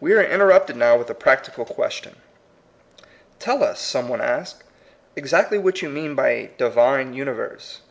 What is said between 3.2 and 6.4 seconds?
"Tell us," some one asks, "ex actly what you mean by